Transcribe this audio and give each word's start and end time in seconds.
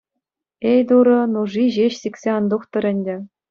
Эй, 0.69 0.79
Турӑ, 0.93 1.19
нуши 1.35 1.65
ҫеҫ 1.77 1.93
сиксе 2.01 2.29
ан 2.41 2.51
тухтӑр 2.55 2.85
ӗнтӗ. 2.95 3.15